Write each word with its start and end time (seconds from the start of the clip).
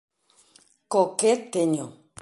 Co 0.91 1.01
que 1.19 1.31
teño 1.53 1.85